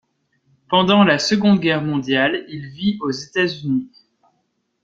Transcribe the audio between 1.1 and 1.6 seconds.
Seconde